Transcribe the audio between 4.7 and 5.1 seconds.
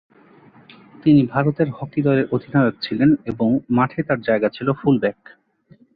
ফুল